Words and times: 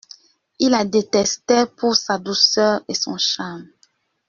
Il 0.57 0.71
la 0.71 0.83
détestait 0.83 1.67
pour 1.77 1.95
sa 1.95 2.17
douceur 2.17 2.81
et 2.87 2.95
son 2.95 3.19
charme. 3.19 3.67